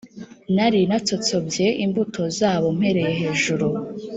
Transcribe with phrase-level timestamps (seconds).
[0.55, 3.67] Nari natsotsobye imbuto zabo mpereye hejuru,